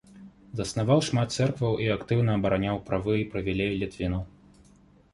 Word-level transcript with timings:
Заснаваў 0.59 1.03
шмат 1.07 1.35
цэркваў 1.37 1.77
і 1.85 1.91
актыўна 1.97 2.31
абараняў 2.39 2.83
правы 2.91 3.13
і 3.23 3.31
прывілеі 3.35 3.81
літвінаў. 3.87 4.29